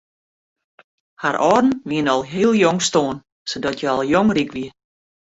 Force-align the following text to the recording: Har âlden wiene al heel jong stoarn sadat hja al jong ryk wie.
Har 1.21 1.35
âlden 1.47 1.69
wiene 1.89 2.11
al 2.15 2.23
heel 2.31 2.51
jong 2.61 2.79
stoarn 2.87 3.17
sadat 3.51 3.75
hja 3.79 3.91
al 3.93 4.09
jong 4.13 4.29
ryk 4.35 4.51
wie. 4.55 4.69